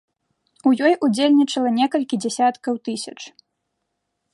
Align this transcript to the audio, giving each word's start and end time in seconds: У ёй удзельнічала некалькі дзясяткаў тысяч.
У 0.69 0.73
ёй 0.87 0.93
удзельнічала 1.07 1.69
некалькі 1.79 2.21
дзясяткаў 2.25 2.73
тысяч. 2.91 3.19